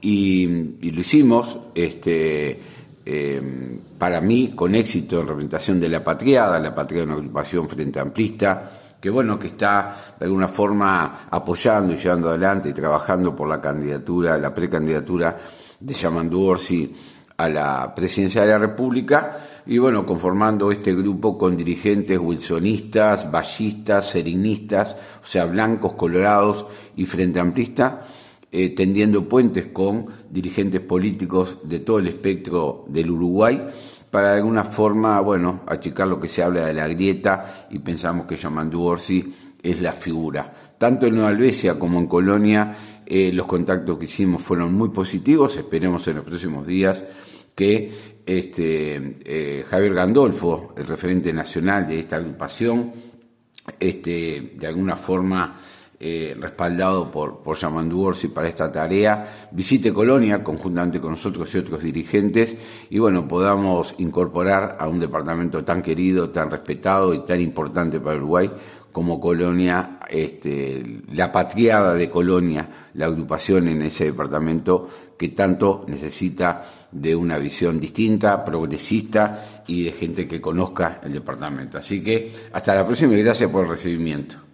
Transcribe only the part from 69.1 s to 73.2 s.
Colonia, este, la patriada de Colonia, la